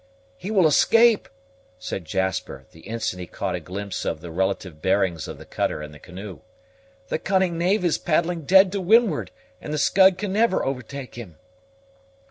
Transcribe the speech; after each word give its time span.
"He 0.35 0.49
will 0.49 0.65
escape!" 0.65 1.29
said 1.77 2.05
Jasper 2.05 2.65
the 2.71 2.79
instant 2.79 3.19
he 3.19 3.27
caught 3.27 3.53
a 3.53 3.59
glimpse 3.59 4.03
of 4.03 4.19
the 4.19 4.31
relative 4.31 4.81
bearings 4.81 5.27
of 5.27 5.37
the 5.37 5.45
cutter 5.45 5.79
and 5.83 5.93
the 5.93 5.99
canoe. 5.99 6.39
"The 7.09 7.19
cunning 7.19 7.55
knave 7.55 7.85
is 7.85 7.99
paddling 7.99 8.45
dead 8.45 8.71
to 8.71 8.81
windward, 8.81 9.29
and 9.61 9.71
the 9.71 9.77
Scud 9.77 10.17
can 10.17 10.33
never 10.33 10.65
overtake 10.65 11.13
him!" 11.13 11.37